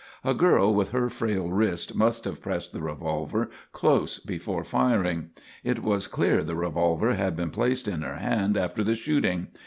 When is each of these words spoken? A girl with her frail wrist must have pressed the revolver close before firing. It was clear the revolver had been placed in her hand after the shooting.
A 0.23 0.33
girl 0.33 0.73
with 0.73 0.89
her 0.93 1.11
frail 1.11 1.49
wrist 1.51 1.93
must 1.93 2.25
have 2.25 2.41
pressed 2.41 2.73
the 2.73 2.81
revolver 2.81 3.51
close 3.71 4.17
before 4.17 4.63
firing. 4.63 5.29
It 5.63 5.83
was 5.83 6.07
clear 6.07 6.43
the 6.43 6.55
revolver 6.55 7.13
had 7.13 7.35
been 7.35 7.51
placed 7.51 7.87
in 7.87 8.01
her 8.01 8.15
hand 8.15 8.57
after 8.57 8.83
the 8.83 8.95
shooting. 8.95 9.49